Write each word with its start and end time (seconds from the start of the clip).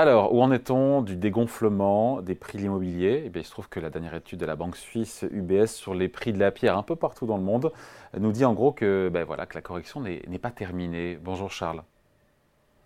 Alors, 0.00 0.32
où 0.32 0.40
en 0.40 0.50
est-on 0.50 1.02
du 1.02 1.14
dégonflement 1.14 2.22
des 2.22 2.34
prix 2.34 2.56
de 2.56 2.62
l'immobilier? 2.62 3.22
Eh 3.26 3.38
Il 3.38 3.44
se 3.44 3.50
trouve 3.50 3.68
que 3.68 3.80
la 3.80 3.90
dernière 3.90 4.14
étude 4.14 4.40
de 4.40 4.46
la 4.46 4.56
banque 4.56 4.76
suisse 4.76 5.26
UBS 5.30 5.66
sur 5.66 5.92
les 5.92 6.08
prix 6.08 6.32
de 6.32 6.38
la 6.38 6.50
pierre 6.50 6.78
un 6.78 6.82
peu 6.82 6.96
partout 6.96 7.26
dans 7.26 7.36
le 7.36 7.42
monde 7.42 7.70
nous 8.18 8.32
dit 8.32 8.46
en 8.46 8.54
gros 8.54 8.72
que, 8.72 9.10
ben 9.12 9.24
voilà, 9.24 9.44
que 9.44 9.54
la 9.54 9.60
correction 9.60 10.00
n'est 10.00 10.38
pas 10.38 10.52
terminée. 10.52 11.18
Bonjour 11.22 11.50
Charles. 11.50 11.82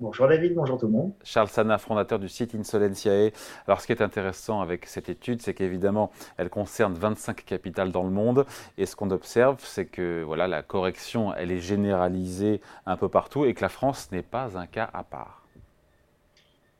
Bonjour 0.00 0.26
David, 0.26 0.56
bonjour 0.56 0.76
tout 0.76 0.86
le 0.86 0.92
monde. 0.92 1.12
Charles 1.22 1.46
Sana, 1.46 1.78
fondateur 1.78 2.18
du 2.18 2.28
site 2.28 2.52
Insolentiae. 2.56 3.30
Alors 3.68 3.80
ce 3.80 3.86
qui 3.86 3.92
est 3.92 4.02
intéressant 4.02 4.60
avec 4.60 4.84
cette 4.86 5.08
étude, 5.08 5.40
c'est 5.40 5.54
qu'évidemment, 5.54 6.10
elle 6.36 6.50
concerne 6.50 6.94
25 6.94 7.44
capitales 7.44 7.92
dans 7.92 8.02
le 8.02 8.10
monde. 8.10 8.44
Et 8.76 8.86
ce 8.86 8.96
qu'on 8.96 9.12
observe, 9.12 9.58
c'est 9.60 9.86
que 9.86 10.24
voilà, 10.24 10.48
la 10.48 10.64
correction, 10.64 11.32
elle 11.32 11.52
est 11.52 11.60
généralisée 11.60 12.60
un 12.86 12.96
peu 12.96 13.08
partout 13.08 13.44
et 13.44 13.54
que 13.54 13.62
la 13.62 13.68
France 13.68 14.10
n'est 14.10 14.22
pas 14.22 14.58
un 14.58 14.66
cas 14.66 14.90
à 14.92 15.04
part. 15.04 15.43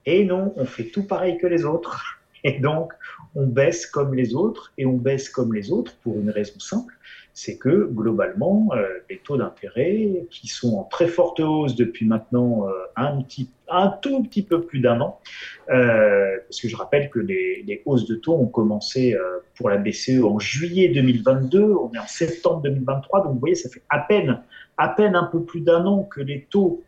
Et 0.07 0.25
non, 0.25 0.53
on 0.57 0.65
fait 0.65 0.85
tout 0.85 1.07
pareil 1.07 1.39
que 1.39 1.47
les 1.47 1.65
autres. 1.65 2.21
Et 2.45 2.61
donc, 2.61 2.93
on 3.35 3.47
baisse 3.47 3.87
comme 3.87 4.15
les 4.15 4.35
autres, 4.35 4.73
et 4.77 4.85
on 4.85 4.99
baisse 4.99 5.31
comme 5.31 5.55
les 5.55 5.73
autres 5.73 5.97
pour 6.03 6.19
une 6.19 6.29
raison 6.29 6.59
simple, 6.61 6.95
c'est 7.33 7.57
que 7.57 7.89
globalement, 7.91 8.69
euh, 8.75 8.87
les 9.09 9.19
taux 9.19 9.39
d'intérêt, 9.39 10.27
qui 10.31 10.47
sont 10.47 10.77
en 10.77 10.85
très 10.85 11.09
forte 11.09 11.41
hausse 11.41 11.75
depuis 11.75 12.07
maintenant 12.07 12.69
euh, 12.69 12.73
un, 12.97 13.23
tout 14.03 14.23
petit 14.23 14.43
peu 14.43 14.61
plus 14.61 14.81
d'un 14.81 15.01
an, 15.01 15.19
euh, 15.71 16.37
parce 16.47 16.61
que 16.61 16.69
je 16.69 16.77
rappelle 16.77 17.09
que 17.09 17.19
les, 17.19 17.83
hausses 17.87 18.07
de 18.07 18.15
taux 18.15 18.35
ont 18.35 18.47
commencé 18.47 19.17
pour 19.57 19.71
la 19.71 19.79
BCE 19.79 20.23
en 20.23 20.39
juillet 20.39 20.89
2022, 20.89 21.63
on 21.63 21.91
est 21.93 21.99
en 21.99 22.07
septembre 22.07 22.61
2023, 22.63 23.25
donc 23.25 23.33
vous 23.33 23.41
voyez, 23.41 23.55
ça 23.55 23.69
fait 23.69 23.83
à 23.89 23.99
peine 24.01 25.17
un 25.17 25.25
peu 25.25 25.43
plus 25.43 25.61
d'un 25.61 25.85
an 25.87 26.05
que 26.05 26.21
les 26.21 26.47
taux 26.51 26.85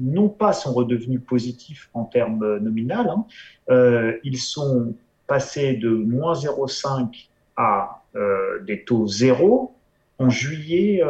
non 0.00 0.28
pas 0.28 0.52
sont 0.52 0.72
redevenus 0.72 1.20
positifs 1.26 1.90
en 1.94 2.04
termes 2.04 2.58
nominal, 2.58 3.08
hein, 3.08 3.26
euh, 3.70 4.18
ils 4.24 4.38
sont 4.38 4.94
passés 5.26 5.74
de 5.74 5.90
moins 5.90 6.34
0,5 6.34 7.28
à 7.56 8.02
euh, 8.16 8.60
des 8.64 8.84
taux 8.84 9.06
zéro 9.06 9.74
en 10.18 10.30
juillet 10.30 11.02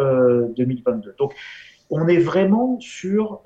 2022. 0.57 1.11
Euh, 1.11 1.13
Donc, 1.19 1.35
on 1.89 2.07
est 2.07 2.19
vraiment 2.19 2.79
sur 2.81 3.43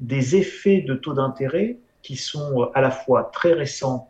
des 0.00 0.36
effets 0.36 0.80
de 0.80 0.94
taux 0.94 1.14
d'intérêt 1.14 1.76
qui 2.02 2.16
sont 2.16 2.70
à 2.74 2.80
la 2.80 2.90
fois 2.90 3.30
très 3.32 3.52
récents 3.52 4.08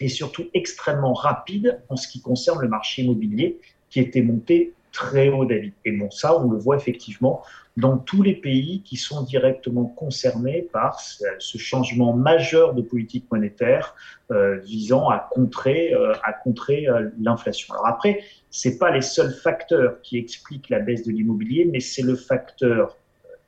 et 0.00 0.08
surtout 0.08 0.46
extrêmement 0.54 1.12
rapides 1.12 1.80
en 1.90 1.96
ce 1.96 2.08
qui 2.08 2.20
concerne 2.20 2.60
le 2.60 2.68
marché 2.68 3.02
immobilier 3.02 3.60
qui 3.90 4.00
était 4.00 4.22
monté 4.22 4.72
très 4.92 5.28
haut, 5.28 5.44
David. 5.44 5.72
Et 5.84 5.92
bon, 5.92 6.10
ça, 6.10 6.36
on 6.38 6.50
le 6.50 6.58
voit 6.58 6.76
effectivement 6.76 7.42
dans 7.80 7.96
tous 7.96 8.22
les 8.22 8.34
pays 8.34 8.82
qui 8.82 8.96
sont 8.96 9.22
directement 9.22 9.86
concernés 9.86 10.68
par 10.72 11.00
ce 11.00 11.58
changement 11.58 12.12
majeur 12.12 12.74
de 12.74 12.82
politique 12.82 13.26
monétaire 13.32 13.94
euh, 14.30 14.58
visant 14.58 15.08
à 15.08 15.28
contrer, 15.30 15.92
euh, 15.94 16.14
contrer 16.44 16.86
euh, 16.86 17.08
l'inflation. 17.20 17.74
Alors 17.74 17.86
après, 17.88 18.22
c'est 18.50 18.78
pas 18.78 18.90
les 18.90 19.00
seuls 19.00 19.32
facteurs 19.32 20.00
qui 20.02 20.18
expliquent 20.18 20.68
la 20.68 20.80
baisse 20.80 21.04
de 21.04 21.10
l'immobilier, 21.10 21.64
mais 21.64 21.80
c'est 21.80 22.02
le 22.02 22.14
facteur 22.14 22.96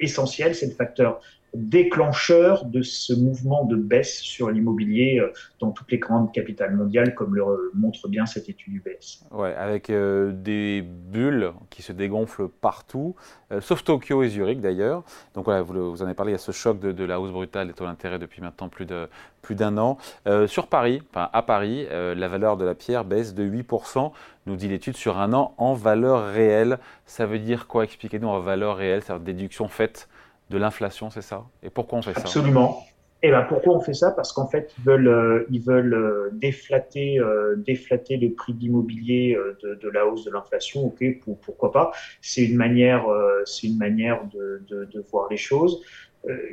essentiel, 0.00 0.54
c'est 0.54 0.66
le 0.66 0.74
facteur 0.74 1.20
déclencheur 1.54 2.64
de 2.64 2.82
ce 2.82 3.12
mouvement 3.12 3.64
de 3.64 3.76
baisse 3.76 4.20
sur 4.20 4.50
l'immobilier 4.50 5.18
euh, 5.20 5.32
dans 5.60 5.70
toutes 5.70 5.90
les 5.90 5.98
grandes 5.98 6.32
capitales 6.32 6.74
mondiales, 6.74 7.14
comme 7.14 7.34
le 7.34 7.44
montre 7.74 8.08
bien 8.08 8.26
cette 8.26 8.48
étude 8.48 8.74
UBS. 8.74 9.24
Ouais, 9.30 9.54
avec 9.54 9.90
euh, 9.90 10.32
des 10.32 10.82
bulles 10.82 11.52
qui 11.70 11.82
se 11.82 11.92
dégonflent 11.92 12.48
partout, 12.48 13.16
euh, 13.52 13.60
sauf 13.60 13.84
Tokyo 13.84 14.22
et 14.22 14.28
Zurich 14.28 14.60
d'ailleurs. 14.60 15.04
Donc 15.34 15.44
voilà, 15.44 15.62
vous, 15.62 15.92
vous, 15.92 16.02
en 16.02 16.06
avez 16.06 16.14
parlé, 16.14 16.32
il 16.32 16.34
y 16.34 16.36
a 16.36 16.38
ce 16.38 16.52
choc 16.52 16.80
de, 16.80 17.04
la 17.04 17.20
hausse 17.20 17.32
brutale 17.32 17.68
des 17.68 17.74
taux 17.74 17.84
d'intérêt 17.84 18.18
depuis 18.18 18.40
maintenant 18.40 18.68
plus 18.68 18.86
d'un 18.86 19.08
plus 19.42 19.56
an. 19.60 19.98
sur 20.46 20.68
Paris, 20.68 21.02
enfin 21.10 21.28
à 21.32 21.42
Paris, 21.42 21.86
la 21.90 22.28
valeur 22.28 22.56
de 22.56 22.64
la 22.64 22.76
pierre 22.76 23.04
baisse 23.04 23.34
de 23.34 23.44
8%, 23.44 24.12
nous 24.46 24.54
dit 24.54 24.68
l'étude, 24.68 24.96
sur 24.96 25.18
un 25.18 25.32
an 25.32 25.52
en 25.58 25.74
valeur 25.74 26.32
réelle. 26.32 26.78
Ça 27.06 27.26
veut 27.26 27.40
dire 27.40 27.66
quoi? 27.66 27.82
Expliquez-nous 27.82 28.28
en 28.28 28.38
valeur 28.38 28.76
réelle, 28.76 29.02
c'est-à-dire 29.02 29.24
déduction 29.24 29.66
faite 29.66 30.08
de 30.52 30.58
l'inflation, 30.58 31.10
c'est 31.10 31.22
ça? 31.22 31.44
Et 31.62 31.70
pourquoi 31.70 31.98
on 31.98 32.02
fait 32.02 32.14
ça? 32.14 32.20
Absolument. 32.20 32.84
Et 33.24 33.28
eh 33.28 33.30
ben 33.30 33.42
pourquoi 33.44 33.76
on 33.76 33.80
fait 33.80 33.94
ça? 33.94 34.10
Parce 34.10 34.32
qu'en 34.32 34.48
fait, 34.48 34.74
ils 34.78 34.84
veulent, 34.84 35.06
euh, 35.06 35.46
ils 35.48 35.62
veulent 35.62 35.94
euh, 35.94 36.30
euh, 36.32 37.54
le 37.56 38.28
prix 38.34 38.54
de, 38.54 39.74
de, 39.76 39.88
la 39.88 40.06
hausse 40.06 40.24
de 40.24 40.32
l'inflation. 40.32 40.86
Ok, 40.86 41.04
pour, 41.20 41.38
pourquoi 41.38 41.70
pas? 41.70 41.92
C'est 42.20 42.44
une 42.44 42.56
manière, 42.56 43.06
c'est 43.44 43.68
une 43.68 43.78
manière 43.78 44.24
de, 44.34 45.04
voir 45.12 45.28
les 45.30 45.36
choses. 45.36 45.82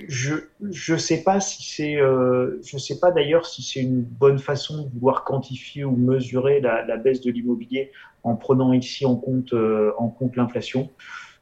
je 0.07 0.35
je 0.69 0.95
sais 0.95 1.23
pas 1.23 1.39
si 1.39 1.63
c'est, 1.63 1.95
je 1.97 2.77
sais 2.77 2.99
pas 2.99 3.09
d'ailleurs 3.09 3.47
si 3.47 3.63
c'est 3.63 3.81
une 3.81 4.01
bonne 4.01 4.37
façon 4.37 4.83
de 4.83 4.89
vouloir 4.89 5.23
quantifier 5.23 5.85
ou 5.85 5.95
mesurer 5.95 6.61
la, 6.61 6.85
la 6.85 6.97
baisse 6.97 7.21
de 7.21 7.31
l'immobilier 7.31 7.91
en 8.21 8.35
prenant 8.35 8.73
ici 8.73 9.07
en 9.07 9.15
compte, 9.15 9.55
en 9.97 10.09
compte 10.09 10.35
l'inflation 10.35 10.91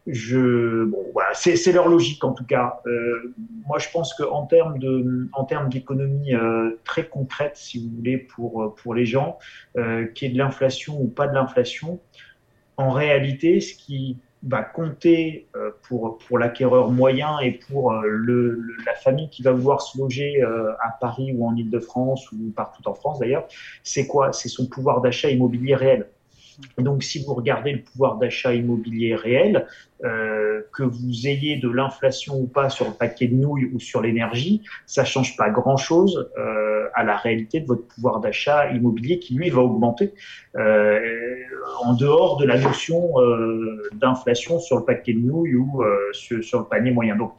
je, 0.08 0.86
bon, 0.86 1.04
voilà, 1.14 1.34
c'est 1.34 1.72
leur 1.74 1.90
logique 1.90 2.24
en 2.24 2.32
tout 2.32 2.46
cas. 2.46 2.80
Euh, 2.88 3.34
moi, 3.68 3.78
je 3.78 3.88
pense 3.92 4.14
qu'en 4.14 4.46
termes 4.46 4.80
en 5.34 5.44
termes 5.44 5.70
d'économie 5.70 6.34
euh, 6.34 6.80
très 6.86 7.08
concrète, 7.08 7.58
si 7.58 7.84
vous 7.84 7.94
voulez, 7.96 8.18
pour 8.18 8.74
pour 8.76 8.94
les 8.94 9.06
gens, 9.06 9.38
euh, 9.78 10.06
qu'il 10.06 10.32
y 10.32 10.34
de 10.34 10.38
l'inflation 10.38 11.00
ou 11.00 11.08
pas 11.08 11.28
de 11.28 11.34
l'inflation, 11.34 12.00
en 12.78 12.92
réalité, 12.92 13.60
ce 13.60 13.76
qui 13.76 14.18
va 14.44 14.64
compter 14.64 15.48
euh, 15.58 15.72
pour 15.82 16.38
l'acquéreur 16.38 16.90
moyen 16.90 17.40
et 17.40 17.52
pour 17.52 17.92
le, 17.92 18.62
la 18.86 18.94
famille 18.94 19.30
qui 19.30 19.42
va 19.42 19.52
vouloir 19.52 19.82
se 19.82 19.98
loger 19.98 20.42
à 20.42 20.92
Paris 21.02 21.34
ou 21.36 21.46
en 21.46 21.56
Île-de-France 21.56 22.32
ou 22.32 22.52
partout 22.56 22.88
en 22.88 22.94
France 22.94 23.20
d'ailleurs, 23.20 23.48
c'est 23.84 24.08
quoi? 24.08 24.32
C'est 24.32 24.48
son 24.48 24.68
pouvoir 24.68 25.02
d'achat 25.02 25.30
immobilier 25.30 25.76
réel. 25.76 26.08
Donc, 26.78 27.04
si 27.04 27.24
vous 27.24 27.34
regardez 27.34 27.72
le 27.72 27.82
pouvoir 27.82 28.18
d'achat 28.18 28.54
immobilier 28.54 29.16
réel, 29.16 29.68
euh, 30.04 30.62
que 30.74 30.84
vous 30.84 31.28
ayez 31.28 31.58
de 31.58 31.70
l'inflation 31.70 32.40
ou 32.40 32.48
pas 32.48 32.70
sur 32.70 32.86
le 32.86 32.94
paquet 32.94 33.28
de 33.28 33.36
nouilles 33.36 33.70
ou 33.74 33.80
sur 33.80 34.02
l'énergie, 34.02 34.64
ça 34.86 35.06
change 35.06 35.36
pas 35.38 35.50
grand-chose 35.50 36.32
euh, 36.38 36.88
à 36.96 37.04
la 37.04 37.16
réalité 37.16 37.60
de 37.60 37.68
votre 37.68 37.88
pouvoir 37.88 38.20
d'achat 38.20 38.72
immobilier 38.72 39.20
qui, 39.20 39.36
lui, 39.36 39.50
va 39.50 39.62
augmenter 39.62 40.14
euh, 40.56 41.00
en 41.84 41.94
dehors 41.94 42.38
de 42.38 42.46
la 42.46 42.58
notion 42.58 43.20
euh, 43.20 43.90
d'inflation 43.94 44.60
sur 44.60 44.78
le 44.78 44.84
paquet 44.84 45.14
de 45.14 45.20
nouilles 45.20 45.56
ou 45.56 45.84
euh, 45.84 45.98
sur, 46.14 46.44
sur, 46.44 46.60
le 46.60 46.66
panier 46.66 46.92
moyen. 46.92 47.16
Donc, 47.16 47.34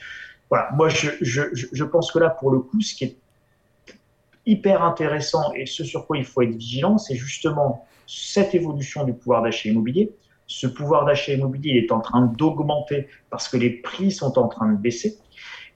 voilà, 0.49 0.71
moi, 0.75 0.89
je, 0.89 1.11
je, 1.21 1.43
je 1.53 1.85
pense 1.85 2.13
que 2.13 2.19
là, 2.19 2.31
pour 2.31 2.51
le 2.51 2.61
coup, 2.61 2.81
ce 2.81 2.95
qui 2.95 3.05
est 3.05 3.17
hyper 4.47 4.83
intéressant 4.83 5.53
et 5.55 5.67
ce 5.67 5.85
sur 5.85 6.07
quoi 6.07 6.17
il 6.17 6.25
faut 6.25 6.43
être 6.43 6.55
vigilant, 6.55 6.99
c'est 6.99 7.15
justement 7.15 7.85
cette 8.09 8.55
évolution 8.55 9.05
du 9.05 9.13
pouvoir 9.13 9.43
d'achat 9.43 9.69
immobilier. 9.69 10.11
Ce 10.47 10.67
pouvoir 10.67 11.05
d'achat 11.05 11.35
immobilier 11.35 11.79
est 11.79 11.93
en 11.93 12.01
train 12.01 12.23
d'augmenter 12.23 13.07
parce 13.31 13.49
que 13.49 13.59
les 13.59 13.71
prix 13.71 14.11
sont 14.11 14.39
en 14.39 14.49
train 14.49 14.73
de 14.73 14.79
baisser. 14.79 15.19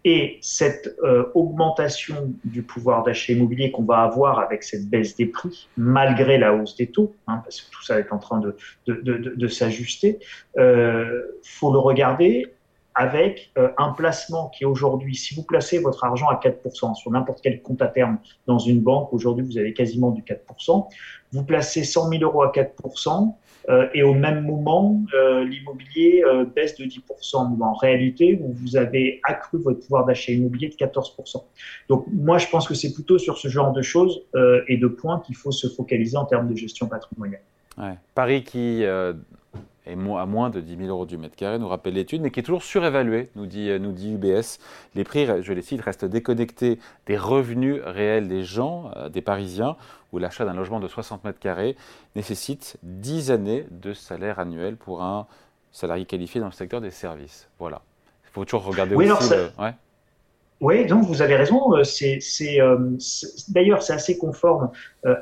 Et 0.04 0.38
cette 0.41 0.97
euh, 1.04 1.26
augmentation 1.34 2.34
du 2.43 2.62
pouvoir 2.62 3.04
d'achat 3.04 3.34
immobilier 3.34 3.70
qu'on 3.70 3.84
va 3.84 3.98
avoir 3.98 4.41
avec 4.41 4.65
cette 4.65 4.88
baisse 4.88 5.15
des 5.15 5.26
prix, 5.26 5.69
malgré 5.76 6.38
la 6.38 6.54
hausse 6.54 6.75
des 6.75 6.88
taux, 6.88 7.15
hein, 7.28 7.41
parce 7.44 7.60
que 7.60 7.70
tout 7.70 7.84
ça 7.84 8.00
est 8.00 8.10
en 8.10 8.19
train 8.19 8.41
de, 8.41 9.47
s'ajuster, 9.47 10.19
euh, 10.56 11.22
faut 11.44 11.72
le 11.72 11.78
regarder 11.78 12.47
avec 12.94 13.50
euh, 13.58 13.69
un 13.78 13.92
placement 13.92 14.48
qui 14.48 14.64
aujourd'hui, 14.64 15.14
si 15.14 15.34
vous 15.34 15.42
placez 15.42 15.78
votre 15.78 16.04
argent 16.04 16.28
à 16.28 16.36
4% 16.36 16.94
sur 16.94 17.10
n'importe 17.10 17.41
quel 17.42 17.62
compte 17.62 17.82
à 17.82 17.88
terme 17.88 18.19
dans 18.47 18.58
une 18.58 18.80
banque, 18.80 19.12
aujourd'hui 19.12 19.44
vous 19.44 19.58
avez 19.58 19.72
quasiment 19.72 20.10
du 20.10 20.22
4%, 20.22 20.88
vous 21.32 21.44
placez 21.44 21.84
100 21.84 22.08
000 22.08 22.22
euros 22.22 22.42
à 22.42 22.52
4%, 22.52 23.34
euh, 23.69 23.88
et 23.94 24.02
au 24.02 24.14
même 24.14 24.44
moment, 24.44 25.00
euh, 25.14 25.44
l'immobilier 25.44 26.22
euh, 26.25 26.44
baisse 26.44 26.76
de 26.76 26.84
10%. 26.84 27.61
En 27.61 27.75
réalité, 27.75 28.40
vous 28.43 28.76
avez 28.76 29.20
accru 29.25 29.58
votre 29.58 29.81
pouvoir 29.81 30.05
d'achat 30.05 30.32
immobilier 30.32 30.69
de 30.69 30.75
14%. 30.75 31.43
Donc 31.88 32.06
moi, 32.12 32.38
je 32.38 32.49
pense 32.49 32.66
que 32.66 32.75
c'est 32.75 32.93
plutôt 32.93 33.19
sur 33.19 33.38
ce 33.38 33.49
genre 33.49 33.72
de 33.72 33.82
choses 33.82 34.22
et 34.69 34.76
de 34.76 34.87
points 34.87 35.20
qu'il 35.20 35.37
faut 35.37 35.52
se 35.52 35.69
focaliser 35.69 36.16
en 36.16 36.25
termes 36.25 36.49
de 36.49 36.56
gestion 36.56 36.88
patrimoniale. 36.88 37.43
Ouais. 37.78 37.94
Paris 38.14 38.43
qui 38.43 38.84
est 39.87 39.93
à 39.93 40.26
moins 40.26 40.50
de 40.50 40.61
10 40.61 40.76
000 40.76 40.88
euros 40.88 41.06
du 41.06 41.19
mètre 41.19 41.37
carré, 41.37 41.58
nous 41.58 41.69
rappelle 41.69 41.94
l'étude, 41.94 42.23
mais 42.23 42.31
qui 42.31 42.40
est 42.40 42.43
toujours 42.43 42.62
surévalué, 42.62 43.31
nous 43.37 43.46
dit, 43.46 43.70
euh, 43.70 43.79
nous 43.79 43.93
dit 43.93 44.12
UBS. 44.14 44.58
Les 44.94 45.05
prix, 45.05 45.26
je 45.43 45.52
les 45.52 45.62
cite, 45.62 45.81
restent 45.81 46.05
déconnectés 46.05 46.79
des 47.06 47.17
revenus 47.17 47.81
réels 47.84 48.29
des 48.29 48.44
gens, 48.44 48.90
euh, 48.96 49.08
des 49.08 49.23
Parisiens, 49.23 49.76
où 50.12 50.19
l'achat 50.19 50.44
d'un 50.44 50.55
logement 50.55 50.81
de 50.81 50.88
60 50.88 51.25
mètres 51.25 51.40
carrés 51.40 51.76
nécessite 52.14 52.76
10 52.82 53.31
années 53.31 53.67
de 53.70 53.93
salaire 53.93 54.38
annuel 54.38 54.76
pour 54.76 55.02
un 55.02 55.26
salarié 55.73 56.05
qualifié 56.05 56.40
dans 56.40 56.46
le 56.46 56.52
secteur 56.52 56.81
des 56.81 56.90
services. 56.90 57.49
Voilà. 57.58 57.81
Il 58.26 58.32
faut 58.32 58.44
toujours 58.44 58.64
regarder 58.64 58.94
aussi. 58.94 59.35
ouais. 59.58 59.75
Oui, 60.62 60.87
donc 60.87 61.05
vous 61.05 61.23
avez 61.23 61.35
raison. 61.35 61.75
Euh, 61.76 61.82
c'est, 61.82 62.20
D'ailleurs, 63.49 63.82
c'est 63.82 63.93
assez 63.93 64.17
conforme 64.17 64.64
euh, 64.67 64.69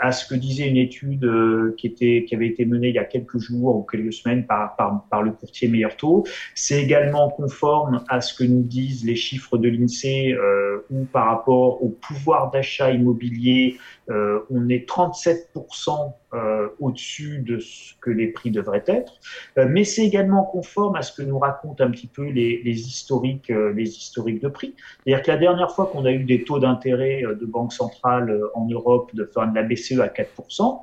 à 0.01 0.13
ce 0.13 0.27
que 0.27 0.35
disait 0.35 0.69
une 0.69 0.77
étude 0.77 1.25
euh, 1.25 1.75
qui, 1.77 1.87
était, 1.87 2.25
qui 2.27 2.35
avait 2.35 2.49
été 2.49 2.65
menée 2.65 2.89
il 2.89 2.95
y 2.95 2.99
a 2.99 3.05
quelques 3.05 3.39
jours 3.39 3.77
ou 3.77 3.83
quelques 3.83 4.13
semaines 4.13 4.47
par, 4.47 4.77
par, 4.77 5.07
par 5.11 5.23
le 5.23 5.33
courtier 5.33 5.69
Meilleur 5.69 5.97
Taux. 5.97 6.25
C'est 6.55 6.83
également 6.83 7.31
conforme 7.31 8.05
à 8.09 8.21
ce 8.21 8.35
que 8.35 8.45
nous 8.45 8.63
disent 8.63 9.05
les 9.05 9.17
chiffres 9.17 9.59
de 9.59 9.69
l'INSEE 9.69 10.33
euh, 10.33 10.85
où 10.91 11.05
par 11.05 11.27
rapport 11.27 11.83
au 11.83 11.89
pouvoir 11.89 12.51
d'achat 12.51 12.91
immobilier, 12.91 13.79
euh, 14.11 14.41
on 14.51 14.69
est 14.69 14.89
37% 14.89 16.13
euh, 16.33 16.69
au-dessus 16.81 17.39
de 17.39 17.59
ce 17.61 17.95
que 18.01 18.11
les 18.11 18.29
prix 18.29 18.51
devraient 18.51 18.85
être, 18.87 19.15
euh, 19.59 19.67
mais 19.69 19.85
c'est 19.85 20.05
également 20.05 20.45
conforme 20.45 20.97
à 20.97 21.03
ce 21.03 21.13
que 21.13 21.23
nous 21.23 21.39
racontent 21.39 21.85
un 21.85 21.91
petit 21.91 22.09
peu 22.09 22.25
les, 22.25 22.61
les 22.63 22.81
historiques, 22.81 23.49
les 23.49 23.89
historiques 23.89 24.43
de 24.43 24.49
prix. 24.49 24.75
C'est-à-dire 25.05 25.23
que 25.23 25.31
la 25.31 25.37
dernière 25.37 25.71
fois 25.71 25.87
qu'on 25.87 26.05
a 26.05 26.13
eu 26.13 26.25
des 26.25 26.43
taux 26.43 26.59
d'intérêt 26.59 27.23
de 27.23 27.47
banque 27.47 27.73
centrale 27.73 28.41
en 28.55 28.67
Europe, 28.67 29.15
de, 29.15 29.29
enfin, 29.29 29.47
de 29.47 29.55
la 29.55 29.63
BCE 29.75 30.01
à 30.01 30.09
4%, 30.09 30.81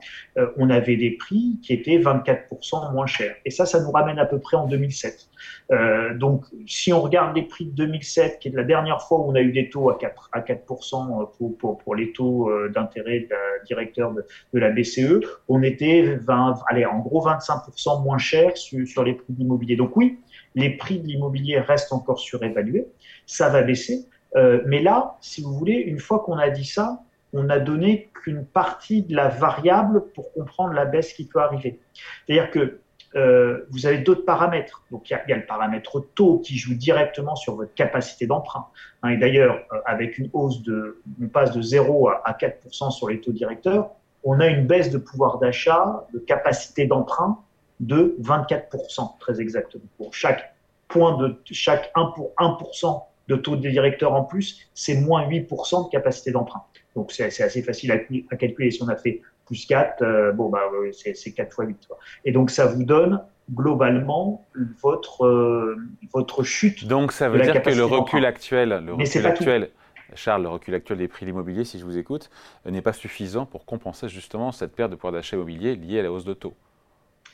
on 0.57 0.69
avait 0.69 0.95
des 0.95 1.11
prix 1.11 1.59
qui 1.61 1.73
étaient 1.73 1.97
24% 1.97 2.93
moins 2.93 3.05
chers. 3.05 3.35
Et 3.45 3.51
ça, 3.51 3.65
ça 3.65 3.81
nous 3.81 3.91
ramène 3.91 4.19
à 4.19 4.25
peu 4.25 4.39
près 4.39 4.57
en 4.57 4.67
2007. 4.67 5.27
Euh, 5.71 6.13
donc, 6.15 6.45
si 6.65 6.93
on 6.93 7.01
regarde 7.01 7.35
les 7.35 7.43
prix 7.43 7.65
de 7.65 7.71
2007, 7.71 8.39
qui 8.39 8.47
est 8.47 8.51
la 8.51 8.63
dernière 8.63 9.01
fois 9.01 9.19
où 9.19 9.31
on 9.31 9.35
a 9.35 9.41
eu 9.41 9.51
des 9.51 9.69
taux 9.69 9.89
à 9.89 9.97
4, 9.97 10.29
à 10.33 10.41
4% 10.41 11.29
pour, 11.57 11.95
les 11.95 12.11
taux 12.11 12.49
d'intérêt 12.69 13.27
directeur 13.65 14.13
de, 14.13 14.59
la 14.59 14.69
BCE, 14.69 15.19
on 15.47 15.61
était 15.63 16.17
20, 16.21 16.61
allez, 16.69 16.85
en 16.85 16.99
gros 16.99 17.25
25% 17.25 18.03
moins 18.03 18.17
cher 18.17 18.55
sur, 18.57 19.03
les 19.03 19.13
prix 19.13 19.33
de 19.33 19.39
l'immobilier. 19.39 19.75
Donc 19.75 19.95
oui, 19.95 20.19
les 20.55 20.71
prix 20.71 20.99
de 20.99 21.07
l'immobilier 21.07 21.59
restent 21.59 21.93
encore 21.93 22.19
surévalués, 22.19 22.87
ça 23.25 23.49
va 23.49 23.61
baisser. 23.61 24.05
Euh, 24.35 24.61
mais 24.65 24.81
là, 24.81 25.17
si 25.21 25.41
vous 25.41 25.53
voulez, 25.53 25.75
une 25.75 25.99
fois 25.99 26.19
qu'on 26.19 26.37
a 26.37 26.49
dit 26.49 26.65
ça, 26.65 27.01
on 27.33 27.43
n'a 27.43 27.59
donné 27.59 28.09
qu'une 28.13 28.45
partie 28.45 29.03
de 29.03 29.15
la 29.15 29.27
variable 29.27 30.05
pour 30.13 30.31
comprendre 30.33 30.73
la 30.73 30.85
baisse 30.85 31.13
qui 31.13 31.25
peut 31.25 31.39
arriver. 31.39 31.79
C'est-à-dire 32.25 32.51
que 32.51 32.79
euh, 33.15 33.65
vous 33.69 33.85
avez 33.85 33.99
d'autres 33.99 34.25
paramètres. 34.25 34.83
Donc, 34.91 35.09
il 35.09 35.19
y, 35.27 35.29
y, 35.29 35.33
a 35.33 35.37
le 35.37 35.45
paramètre 35.45 36.05
taux 36.13 36.39
qui 36.39 36.57
joue 36.57 36.75
directement 36.75 37.35
sur 37.35 37.55
votre 37.55 37.73
capacité 37.73 38.27
d'emprunt. 38.27 38.67
Hein, 39.01 39.09
et 39.09 39.17
d'ailleurs, 39.17 39.59
euh, 39.71 39.77
avec 39.85 40.17
une 40.17 40.29
hausse 40.33 40.61
de, 40.63 41.01
on 41.21 41.27
passe 41.27 41.51
de 41.51 41.61
0 41.61 42.09
à, 42.09 42.21
à 42.25 42.33
4% 42.33 42.91
sur 42.91 43.09
les 43.09 43.21
taux 43.21 43.31
directeurs, 43.31 43.91
on 44.23 44.39
a 44.39 44.47
une 44.47 44.67
baisse 44.67 44.91
de 44.91 44.97
pouvoir 44.97 45.39
d'achat, 45.39 46.05
de 46.13 46.19
capacité 46.19 46.85
d'emprunt 46.85 47.39
de 47.79 48.17
24%, 48.21 49.19
très 49.19 49.39
exactement. 49.39 49.85
Pour 49.97 50.13
chaque 50.13 50.53
point 50.87 51.17
de, 51.17 51.39
chaque 51.45 51.91
1 51.95 52.05
pour 52.15 52.33
1% 52.37 53.03
de 53.27 53.35
taux 53.35 53.55
directeur 53.55 54.13
en 54.13 54.23
plus, 54.23 54.69
c'est 54.73 54.95
moins 54.95 55.27
8% 55.27 55.85
de 55.85 55.91
capacité 55.91 56.31
d'emprunt. 56.31 56.63
Donc, 56.97 57.11
c'est 57.11 57.43
assez 57.43 57.61
facile 57.61 57.91
à, 57.91 57.99
à 58.31 58.35
calculer. 58.37 58.71
Si 58.71 58.81
on 58.81 58.87
a 58.87 58.95
fait 58.95 59.21
plus 59.45 59.67
4, 59.67 60.01
euh, 60.01 60.31
bon, 60.31 60.49
bah, 60.49 60.63
c'est 60.91 61.31
4 61.31 61.53
fois 61.53 61.65
8. 61.65 61.77
Quoi. 61.87 61.99
Et 62.25 62.31
donc, 62.31 62.49
ça 62.49 62.65
vous 62.65 62.83
donne 62.83 63.21
globalement 63.53 64.43
votre, 64.81 65.23
euh, 65.27 65.77
votre 66.11 66.41
chute. 66.41 66.87
Donc, 66.87 67.11
ça 67.11 67.29
veut 67.29 67.39
dire 67.39 67.61
que 67.61 67.69
le 67.69 67.85
recul 67.85 68.25
actuel, 68.25 68.81
le 68.83 68.93
recul 68.95 69.27
actuel, 69.27 69.69
Charles, 70.15 70.41
le 70.41 70.49
recul 70.49 70.73
actuel 70.73 70.97
des 70.97 71.07
prix 71.07 71.27
de 71.27 71.29
l'immobilier, 71.29 71.65
si 71.65 71.77
je 71.77 71.85
vous 71.85 71.99
écoute, 71.99 72.31
n'est 72.65 72.81
pas 72.81 72.93
suffisant 72.93 73.45
pour 73.45 73.65
compenser 73.65 74.09
justement 74.09 74.51
cette 74.51 74.75
perte 74.75 74.89
de 74.89 74.95
pouvoir 74.95 75.13
d'achat 75.13 75.35
immobilier 75.35 75.75
liée 75.75 75.99
à 75.99 76.03
la 76.03 76.11
hausse 76.11 76.25
de 76.25 76.33
taux. 76.33 76.55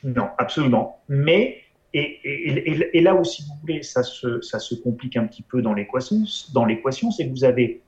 Non, 0.04 0.28
absolument. 0.36 1.00
Mais, 1.08 1.62
et, 1.94 2.20
et, 2.22 2.98
et 2.98 3.00
là 3.00 3.14
où, 3.14 3.24
si 3.24 3.44
vous 3.44 3.54
voulez, 3.62 3.82
ça 3.82 4.02
se, 4.02 4.42
ça 4.42 4.58
se 4.58 4.74
complique 4.74 5.16
un 5.16 5.26
petit 5.26 5.42
peu 5.42 5.62
dans 5.62 5.72
l'équation, 5.72 6.26
c'est 7.10 7.24
que 7.24 7.30
vous 7.30 7.44
avez 7.44 7.80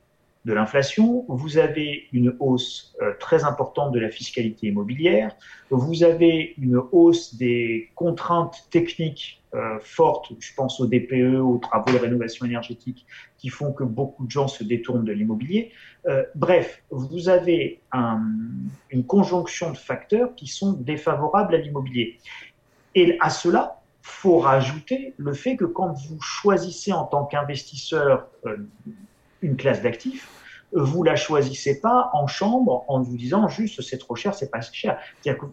de 0.47 0.53
l'inflation, 0.53 1.25
vous 1.29 1.59
avez 1.59 2.05
une 2.13 2.37
hausse 2.39 2.95
euh, 3.03 3.13
très 3.19 3.43
importante 3.43 3.93
de 3.93 3.99
la 3.99 4.11
fiscalité 4.11 4.69
immobilière, 4.69 5.33
vous 5.71 6.05
avez 6.05 6.55
une 6.57 6.81
hausse 6.93 7.35
des 7.35 7.91
contraintes 7.97 8.69
techniques 8.71 9.43
euh, 9.55 9.81
fortes, 9.81 10.33
je 10.39 10.55
pense 10.55 10.79
aux 10.79 10.87
DPE, 10.87 11.41
aux 11.41 11.59
travaux 11.59 11.91
de 11.91 11.99
rénovation 11.99 12.47
énergétique, 12.47 13.07
qui 13.39 13.49
font 13.49 13.73
que 13.73 13.83
beaucoup 13.83 14.25
de 14.25 14.31
gens 14.31 14.47
se 14.47 14.63
détournent 14.63 15.05
de 15.05 15.11
l'immobilier. 15.11 15.73
Euh, 16.07 16.23
bref, 16.37 16.81
vous 16.91 17.29
avez 17.29 17.81
un, 17.91 18.23
une 18.91 19.05
conjonction 19.05 19.73
de 19.73 19.77
facteurs 19.77 20.33
qui 20.37 20.47
sont 20.47 20.75
défavorables 20.75 21.57
à 21.57 21.59
l'immobilier. 21.59 22.21
Et 22.95 23.17
à 23.19 23.31
cela, 23.31 23.81
faut 24.01 24.39
rajouter 24.39 25.13
le 25.17 25.33
fait 25.33 25.57
que 25.57 25.65
quand 25.65 25.93
vous 25.93 26.21
choisissez 26.21 26.93
en 26.93 27.05
tant 27.05 27.25
qu'investisseur 27.25 28.29
une 29.43 29.57
classe 29.57 29.83
d'actifs, 29.83 30.29
vous 30.73 31.03
la 31.03 31.17
choisissez 31.17 31.81
pas 31.81 32.11
en 32.13 32.27
chambre 32.27 32.85
en 32.89 33.01
vous 33.01 33.17
disant 33.17 33.49
juste 33.49 33.83
c'est 33.83 33.99
trop 33.99 34.17
cher, 34.17 34.35
c'est 34.35 34.51
pas 34.51 34.61
cher. 34.61 34.99
C'est-à-dire 35.21 35.43
que 35.43 35.47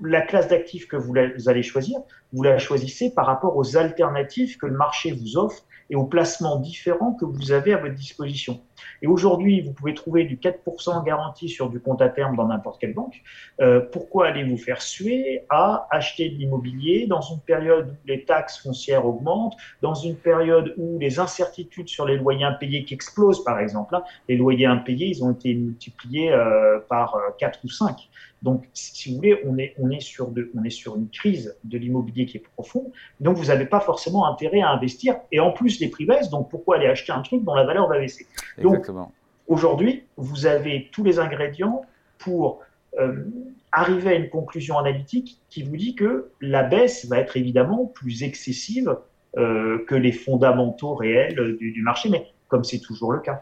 la 0.00 0.22
classe 0.22 0.48
d'actifs 0.48 0.88
que 0.88 0.96
vous 0.96 1.14
allez 1.48 1.62
choisir, 1.62 2.00
vous 2.32 2.42
la 2.42 2.58
choisissez 2.58 3.10
par 3.10 3.26
rapport 3.26 3.56
aux 3.56 3.76
alternatives 3.76 4.56
que 4.56 4.66
le 4.66 4.76
marché 4.76 5.12
vous 5.12 5.36
offre 5.36 5.64
et 5.90 5.96
aux 5.96 6.04
placements 6.04 6.56
différents 6.56 7.12
que 7.12 7.24
vous 7.24 7.52
avez 7.52 7.74
à 7.74 7.76
votre 7.76 7.94
disposition. 7.94 8.60
Et 9.02 9.06
aujourd'hui, 9.06 9.60
vous 9.60 9.72
pouvez 9.72 9.94
trouver 9.94 10.24
du 10.24 10.36
4% 10.36 11.04
garanti 11.04 11.48
sur 11.48 11.70
du 11.70 11.80
compte 11.80 12.02
à 12.02 12.08
terme 12.08 12.36
dans 12.36 12.46
n'importe 12.46 12.80
quelle 12.80 12.94
banque. 12.94 13.22
Euh, 13.60 13.80
pourquoi 13.80 14.28
allez 14.28 14.44
vous 14.44 14.56
faire 14.56 14.82
suer 14.82 15.44
à 15.50 15.86
acheter 15.90 16.28
de 16.28 16.36
l'immobilier 16.36 17.06
dans 17.06 17.20
une 17.20 17.40
période 17.40 17.90
où 17.90 18.08
les 18.08 18.24
taxes 18.24 18.58
foncières 18.62 19.06
augmentent, 19.06 19.56
dans 19.80 19.94
une 19.94 20.16
période 20.16 20.74
où 20.76 20.98
les 20.98 21.18
incertitudes 21.18 21.88
sur 21.88 22.06
les 22.06 22.16
loyers 22.16 22.44
impayés 22.44 22.84
qui 22.84 22.94
explosent, 22.94 23.44
par 23.44 23.58
exemple, 23.58 23.94
hein, 23.94 24.02
les 24.28 24.36
loyers 24.36 24.66
impayés, 24.66 25.08
ils 25.08 25.24
ont 25.24 25.32
été 25.32 25.54
multipliés 25.54 26.32
euh, 26.32 26.78
par 26.88 27.16
4 27.38 27.56
euh, 27.56 27.60
ou 27.64 27.68
5. 27.68 28.08
Donc, 28.42 28.64
si 28.74 29.10
vous 29.10 29.16
voulez, 29.16 29.40
on 29.46 29.56
est, 29.56 29.74
on 29.78 29.90
est, 29.90 30.00
sur, 30.00 30.28
de, 30.28 30.50
on 30.58 30.64
est 30.64 30.70
sur 30.70 30.96
une 30.96 31.08
crise 31.08 31.56
de 31.62 31.78
l'immobilier 31.78 32.26
qui 32.26 32.38
est 32.38 32.42
profonde. 32.56 32.90
Donc, 33.20 33.36
vous 33.36 33.46
n'avez 33.46 33.66
pas 33.66 33.78
forcément 33.78 34.26
intérêt 34.26 34.60
à 34.60 34.70
investir. 34.70 35.16
Et 35.30 35.38
en 35.38 35.52
plus, 35.52 35.78
les 35.78 35.92
baissent. 36.04 36.30
Donc, 36.30 36.50
pourquoi 36.50 36.76
aller 36.76 36.88
acheter 36.88 37.12
un 37.12 37.22
truc 37.22 37.44
dont 37.44 37.54
la 37.54 37.64
valeur 37.64 37.88
va 37.88 37.98
baisser? 37.98 38.26
Aujourd'hui, 39.48 40.04
vous 40.16 40.46
avez 40.46 40.88
tous 40.92 41.04
les 41.04 41.18
ingrédients 41.18 41.82
pour 42.18 42.60
euh, 42.98 43.24
arriver 43.72 44.10
à 44.10 44.14
une 44.14 44.28
conclusion 44.28 44.78
analytique 44.78 45.38
qui 45.48 45.62
vous 45.62 45.76
dit 45.76 45.94
que 45.94 46.30
la 46.40 46.62
baisse 46.62 47.06
va 47.06 47.18
être 47.18 47.36
évidemment 47.36 47.86
plus 47.86 48.22
excessive 48.22 48.96
euh, 49.38 49.84
que 49.86 49.94
les 49.94 50.12
fondamentaux 50.12 50.94
réels 50.94 51.56
du, 51.58 51.72
du 51.72 51.82
marché, 51.82 52.08
mais 52.10 52.26
comme 52.48 52.64
c'est 52.64 52.80
toujours 52.80 53.12
le 53.12 53.20
cas. 53.20 53.40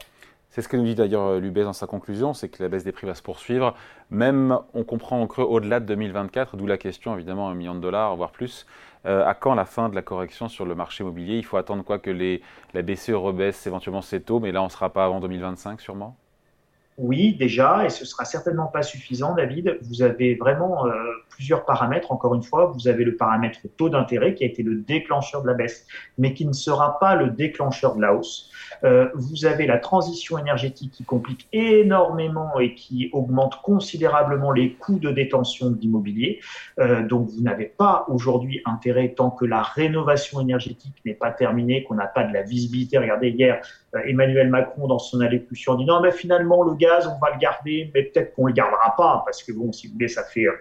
C'est 0.51 0.63
ce 0.63 0.69
que 0.69 0.77
nous 0.77 0.85
dit 0.85 0.97
d'ailleurs 0.97 1.27
euh, 1.27 1.41
l'UBS 1.41 1.63
dans 1.63 1.73
sa 1.73 1.87
conclusion, 1.87 2.35
c'est 2.35 2.49
que 2.49 2.61
la 2.61 2.69
baisse 2.69 2.83
des 2.83 2.91
prix 2.91 3.07
va 3.07 3.15
se 3.15 3.23
poursuivre, 3.23 3.75
même 4.11 4.59
on 4.75 4.83
comprend 4.83 5.21
en 5.21 5.27
creux 5.29 5.45
au-delà 5.45 5.79
de 5.79 5.87
2024, 5.87 6.57
d'où 6.57 6.67
la 6.67 6.77
question 6.77 7.15
évidemment 7.15 7.49
un 7.49 7.55
million 7.55 7.75
de 7.75 7.81
dollars, 7.81 8.17
voire 8.17 8.33
plus. 8.33 8.67
Euh, 9.07 9.25
à 9.25 9.35
quand 9.35 9.55
la 9.55 9.65
fin 9.65 9.89
de 9.89 9.95
la 9.95 10.03
correction 10.03 10.49
sur 10.49 10.67
le 10.67 10.75
marché 10.75 11.05
immobilier? 11.05 11.39
Il 11.39 11.45
faut 11.45 11.57
attendre 11.57 11.85
quoi 11.85 11.99
que 11.99 12.11
les, 12.11 12.43
la 12.75 12.83
BCE 12.83 13.11
rebaisse 13.11 13.67
éventuellement 13.67 14.03
ses 14.03 14.21
taux, 14.21 14.41
mais 14.41 14.53
là 14.53 14.61
on 14.61 14.67
ne 14.67 14.71
sera 14.71 14.93
pas 14.93 15.05
avant 15.05 15.21
2025 15.21 15.81
sûrement? 15.81 16.17
Oui, 17.01 17.35
déjà, 17.35 17.87
et 17.87 17.89
ce 17.89 18.05
sera 18.05 18.27
certainement 18.27 18.67
pas 18.67 18.83
suffisant, 18.83 19.35
David. 19.35 19.79
Vous 19.83 20.03
avez 20.03 20.35
vraiment 20.35 20.87
euh, 20.87 20.93
plusieurs 21.31 21.65
paramètres. 21.65 22.13
Encore 22.13 22.35
une 22.35 22.43
fois, 22.43 22.67
vous 22.67 22.89
avez 22.89 23.05
le 23.05 23.17
paramètre 23.17 23.61
taux 23.79 23.89
d'intérêt 23.89 24.35
qui 24.35 24.45
a 24.45 24.47
été 24.47 24.63
le 24.63 24.77
déclencheur 24.77 25.41
de 25.41 25.47
la 25.47 25.55
baisse, 25.55 25.87
mais 26.19 26.35
qui 26.35 26.45
ne 26.45 26.53
sera 26.53 26.99
pas 26.99 27.15
le 27.15 27.31
déclencheur 27.31 27.97
de 27.97 28.03
la 28.03 28.15
hausse. 28.15 28.51
Euh, 28.85 29.09
vous 29.15 29.47
avez 29.47 29.67
la 29.67 29.79
transition 29.79 30.37
énergétique 30.37 30.93
qui 30.93 31.05
complique 31.05 31.49
énormément 31.55 32.61
et 32.61 32.75
qui 32.75 33.09
augmente 33.15 33.63
considérablement 33.63 34.53
les 34.53 34.75
coûts 34.75 34.99
de 34.99 35.11
détention 35.11 35.71
de 35.71 35.81
l'immobilier. 35.81 36.41
Euh, 36.79 37.03
donc, 37.07 37.31
vous 37.31 37.43
n'avez 37.43 37.65
pas 37.65 38.05
aujourd'hui 38.09 38.61
intérêt 38.67 39.15
tant 39.17 39.31
que 39.31 39.47
la 39.47 39.63
rénovation 39.63 40.39
énergétique 40.39 40.97
n'est 41.07 41.15
pas 41.15 41.31
terminée, 41.31 41.83
qu'on 41.83 41.95
n'a 41.95 42.09
pas 42.09 42.25
de 42.25 42.35
la 42.35 42.43
visibilité. 42.43 42.99
Regardez 42.99 43.31
hier, 43.31 43.63
Emmanuel 44.05 44.51
Macron 44.51 44.87
dans 44.87 44.99
son 44.99 45.21
allocution 45.21 45.75
dit 45.75 45.85
non 45.85 46.01
mais 46.01 46.13
finalement 46.13 46.63
le 46.63 46.75
gaz 46.75 46.90
on 47.07 47.19
va 47.19 47.33
le 47.33 47.39
garder 47.39 47.91
mais 47.95 48.05
peut-être 48.05 48.35
qu'on 48.35 48.47
le 48.47 48.53
gardera 48.53 48.95
pas 48.97 49.23
parce 49.25 49.43
que 49.43 49.53
bon 49.53 49.73
si 49.73 49.87
vous 49.87 49.95
voulez 49.95 50.09
ça 50.09 50.25
fait 50.25 50.47
euh, 50.47 50.53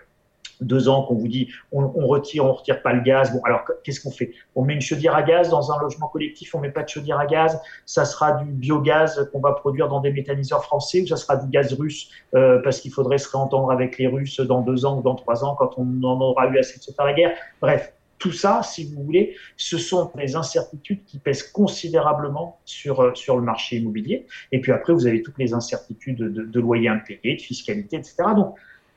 deux 0.62 0.90
ans 0.90 1.04
qu'on 1.04 1.16
vous 1.16 1.28
dit 1.28 1.50
on, 1.72 1.88
retire, 2.08 2.46
on 2.46 2.54
retire 2.54 2.82
pas 2.82 2.94
le 2.94 3.02
gaz. 3.02 3.32
Bon, 3.32 3.42
alors 3.46 3.64
qu'est-ce 3.84 4.02
qu'on 4.02 4.12
fait? 4.12 4.32
On 4.56 4.64
met 4.64 4.74
une 4.74 4.82
chaudière 4.82 5.16
à 5.16 5.24
gaz 5.24 5.50
dans 5.50 5.72
un 5.72 5.80
logement 5.80 6.08
collectif, 6.08 6.54
on 6.56 6.60
met 6.60 6.72
pas 6.72 6.84
de 6.84 6.90
chaudière 6.90 7.20
à 7.20 7.26
gaz. 7.26 7.62
Ça 7.86 8.06
sera 8.06 8.34
du 8.34 8.46
biogaz 8.46 9.30
qu'on 9.32 9.40
va 9.40 9.54
produire 9.54 9.88
dans 9.88 10.02
des 10.02 10.12
méthaniseurs 10.12 10.64
français 10.64 11.02
ou 11.02 11.08
ça 11.08 11.18
sera 11.18 11.38
du 11.38 11.48
gaz 11.50 11.74
russe 11.74 12.10
euh, 12.36 12.62
parce 12.64 12.80
qu'il 12.82 12.92
faudrait 12.92 13.18
se 13.18 13.30
réentendre 13.30 13.72
avec 13.72 13.98
les 13.98 14.08
Russes 14.08 14.40
dans 14.40 14.62
deux 14.62 14.86
ans 14.86 14.98
ou 14.98 15.02
dans 15.02 15.16
trois 15.16 15.44
ans 15.44 15.56
quand 15.56 15.78
on 15.78 16.04
en 16.04 16.20
aura 16.22 16.48
eu 16.48 16.58
assez 16.58 16.78
de 16.78 16.84
se 16.84 16.92
faire 16.92 17.06
la 17.06 17.14
guerre. 17.14 17.36
Bref, 17.62 17.94
tout 18.20 18.34
ça, 18.34 18.62
si 18.64 18.94
vous 18.94 19.04
voulez, 19.04 19.36
ce 19.58 19.78
sont 19.78 20.12
des 20.16 20.36
incertitudes 20.36 21.04
qui 21.06 21.20
pèsent 21.20 21.44
considérablement 21.44 22.60
sur, 22.66 23.02
euh, 23.02 23.16
sur 23.16 23.38
le 23.38 23.42
marché 23.42 23.78
immobilier. 23.78 24.28
Et 24.52 24.60
puis 24.60 24.72
après, 24.72 24.94
vous 24.94 25.08
avez 25.08 25.22
toutes 25.24 25.38
les 25.38 25.54
incertitudes 25.54 26.18
de, 26.18 26.44
de 26.44 26.60
loyers 26.60 26.90
impayés, 26.90 27.36
de 27.36 27.42
fiscalité, 27.42 27.96
etc. 27.96 28.16
Donc, 28.36 28.56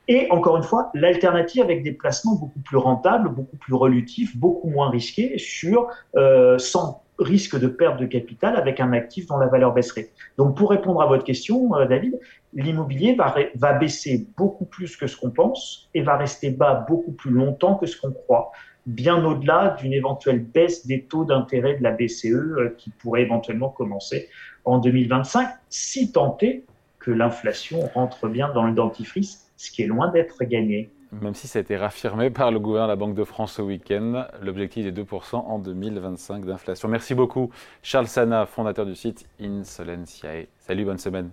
et 0.08 0.26
encore 0.30 0.56
une 0.56 0.64
fois, 0.64 0.90
l'alternative 0.94 1.62
avec 1.62 1.84
des 1.84 1.92
placements 1.92 2.34
beaucoup 2.34 2.58
plus 2.58 2.76
rentables, 2.76 3.28
beaucoup 3.28 3.56
plus 3.56 3.74
relutifs, 3.74 4.36
beaucoup 4.36 4.68
moins 4.68 4.90
risqués, 4.90 5.38
sur 5.38 5.88
euh, 6.16 6.58
sans 6.58 7.02
risque 7.22 7.58
de 7.58 7.68
perte 7.68 7.98
de 7.98 8.06
capital 8.06 8.56
avec 8.56 8.80
un 8.80 8.92
actif 8.92 9.26
dont 9.26 9.38
la 9.38 9.46
valeur 9.46 9.72
baisserait. 9.72 10.10
Donc, 10.36 10.56
pour 10.56 10.70
répondre 10.70 11.00
à 11.00 11.06
votre 11.06 11.24
question, 11.24 11.74
euh, 11.76 11.86
David, 11.86 12.18
l'immobilier 12.54 13.16
va, 13.16 13.72
baisser 13.72 14.26
beaucoup 14.36 14.64
plus 14.64 14.96
que 14.96 15.06
ce 15.06 15.16
qu'on 15.16 15.30
pense 15.30 15.88
et 15.94 16.02
va 16.02 16.16
rester 16.16 16.50
bas 16.50 16.84
beaucoup 16.88 17.12
plus 17.12 17.30
longtemps 17.30 17.76
que 17.76 17.86
ce 17.86 18.00
qu'on 18.00 18.12
croit, 18.12 18.52
bien 18.86 19.24
au-delà 19.24 19.76
d'une 19.80 19.92
éventuelle 19.92 20.40
baisse 20.40 20.86
des 20.86 21.02
taux 21.02 21.24
d'intérêt 21.24 21.76
de 21.78 21.82
la 21.82 21.92
BCE 21.92 22.26
euh, 22.26 22.74
qui 22.76 22.90
pourrait 22.90 23.22
éventuellement 23.22 23.70
commencer 23.70 24.28
en 24.64 24.78
2025, 24.78 25.48
si 25.68 26.12
est 26.40 26.64
que 26.98 27.10
l'inflation 27.10 27.80
rentre 27.94 28.28
bien 28.28 28.52
dans 28.52 28.64
le 28.64 28.74
dentifrice, 28.74 29.50
ce 29.56 29.70
qui 29.70 29.82
est 29.82 29.86
loin 29.86 30.08
d'être 30.08 30.44
gagné. 30.44 30.90
Même 31.20 31.34
si 31.34 31.46
ça 31.46 31.58
a 31.58 31.62
été 31.62 31.76
raffirmé 31.76 32.30
par 32.30 32.50
le 32.50 32.58
gouvernement 32.58 32.86
de 32.86 32.92
la 32.92 32.96
Banque 32.96 33.14
de 33.14 33.24
France 33.24 33.58
au 33.58 33.64
week-end, 33.64 34.24
l'objectif 34.40 34.86
est 34.86 34.92
2% 34.92 35.34
en 35.36 35.58
2025 35.58 36.46
d'inflation. 36.46 36.88
Merci 36.88 37.14
beaucoup, 37.14 37.50
Charles 37.82 38.06
Sana, 38.06 38.46
fondateur 38.46 38.86
du 38.86 38.94
site 38.94 39.28
Insolentiae. 39.38 40.46
Salut, 40.58 40.86
bonne 40.86 40.98
semaine. 40.98 41.30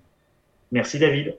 Merci, 0.71 0.99
David. 0.99 1.37